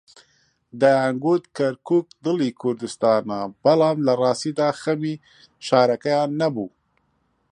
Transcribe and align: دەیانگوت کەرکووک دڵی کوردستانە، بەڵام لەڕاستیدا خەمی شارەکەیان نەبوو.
دەیانگوت 0.81 1.43
کەرکووک 1.57 2.07
دڵی 2.25 2.51
کوردستانە، 2.61 3.39
بەڵام 3.63 3.97
لەڕاستیدا 4.07 4.69
خەمی 4.81 5.15
شارەکەیان 5.67 6.29
نەبوو. 6.41 6.69